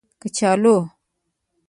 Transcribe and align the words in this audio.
🥔 0.19 0.21
کچالو 0.21 0.75